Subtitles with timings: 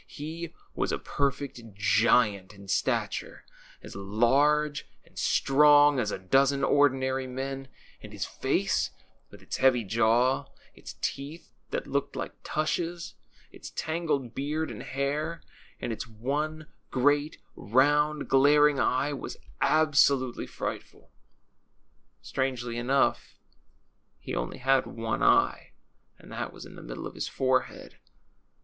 [0.07, 3.45] He was a perfect giant in stature,
[3.83, 7.67] as large and strong as a dozen ordinary men;
[8.01, 8.89] and his face,
[9.29, 13.29] with its heavy jaw, its teeth that looked like loS THE CHILDREN'S WONDER BOOK.
[13.29, 15.43] tushesj its tangled beard and hair,
[15.79, 21.11] and its one great round glaring eye, was absolutely frightful.
[22.23, 23.35] Strangely enough,
[24.17, 25.73] he only had one eye,
[26.17, 27.97] and that was in the middle of his forehead.